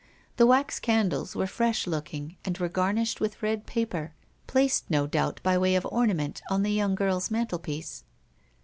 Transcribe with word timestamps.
The 0.37 0.47
wax 0.47 0.79
candles 0.79 1.35
were 1.35 1.45
fresh 1.45 1.85
looking 1.85 2.35
and 2.43 2.57
were 2.57 2.69
garnished 2.69 3.19
with 3.21 3.43
red 3.43 3.67
paper 3.67 4.13
placed, 4.47 4.89
no 4.89 5.05
doubt, 5.05 5.39
by 5.43 5.59
way 5.59 5.75
of 5.75 5.85
ornament 5.91 6.41
on 6.49 6.63
the 6.63 6.71
young 6.73 6.95
girl's 6.95 7.29
mantelpiece. 7.29 8.03